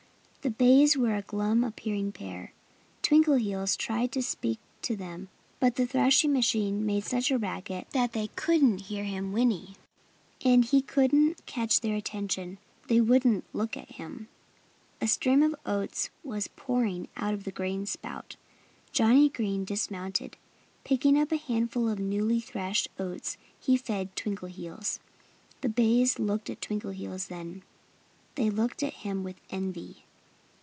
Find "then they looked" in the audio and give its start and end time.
27.27-28.81